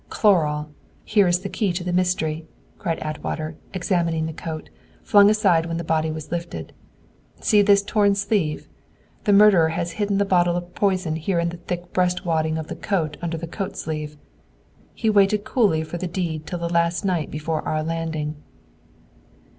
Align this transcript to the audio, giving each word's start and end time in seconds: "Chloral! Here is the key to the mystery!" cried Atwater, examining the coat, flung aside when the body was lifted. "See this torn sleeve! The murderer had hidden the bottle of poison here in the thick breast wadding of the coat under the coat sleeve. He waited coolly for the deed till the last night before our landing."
"Chloral! 0.09 0.71
Here 1.05 1.27
is 1.27 1.41
the 1.41 1.47
key 1.47 1.71
to 1.73 1.83
the 1.83 1.93
mystery!" 1.93 2.47
cried 2.79 2.97
Atwater, 3.01 3.55
examining 3.71 4.25
the 4.25 4.33
coat, 4.33 4.71
flung 5.03 5.29
aside 5.29 5.67
when 5.67 5.77
the 5.77 5.83
body 5.83 6.09
was 6.09 6.31
lifted. 6.31 6.73
"See 7.39 7.61
this 7.61 7.83
torn 7.83 8.15
sleeve! 8.15 8.67
The 9.25 9.33
murderer 9.33 9.69
had 9.69 9.89
hidden 9.89 10.17
the 10.17 10.25
bottle 10.25 10.55
of 10.57 10.73
poison 10.73 11.17
here 11.17 11.37
in 11.37 11.49
the 11.49 11.57
thick 11.57 11.93
breast 11.93 12.25
wadding 12.25 12.57
of 12.57 12.65
the 12.65 12.75
coat 12.75 13.15
under 13.21 13.37
the 13.37 13.45
coat 13.45 13.77
sleeve. 13.77 14.17
He 14.95 15.07
waited 15.11 15.43
coolly 15.43 15.83
for 15.83 15.99
the 15.99 16.07
deed 16.07 16.47
till 16.47 16.57
the 16.57 16.67
last 16.67 17.05
night 17.05 17.29
before 17.29 17.61
our 17.61 17.83
landing." 17.83 18.37